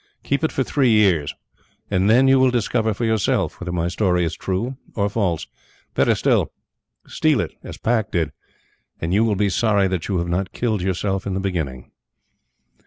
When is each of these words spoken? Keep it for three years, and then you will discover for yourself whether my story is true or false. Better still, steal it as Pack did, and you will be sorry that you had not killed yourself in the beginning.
Keep 0.23 0.43
it 0.43 0.51
for 0.51 0.63
three 0.63 0.89
years, 0.89 1.35
and 1.91 2.09
then 2.09 2.27
you 2.27 2.39
will 2.39 2.49
discover 2.49 2.91
for 2.91 3.05
yourself 3.05 3.61
whether 3.61 3.71
my 3.71 3.87
story 3.87 4.25
is 4.25 4.35
true 4.35 4.75
or 4.95 5.07
false. 5.09 5.45
Better 5.93 6.15
still, 6.15 6.51
steal 7.05 7.39
it 7.39 7.51
as 7.63 7.77
Pack 7.77 8.09
did, 8.09 8.31
and 8.99 9.13
you 9.13 9.23
will 9.23 9.35
be 9.35 9.47
sorry 9.47 9.87
that 9.87 10.07
you 10.07 10.17
had 10.17 10.27
not 10.27 10.53
killed 10.53 10.81
yourself 10.81 11.27
in 11.27 11.35
the 11.35 11.39
beginning. 11.39 11.91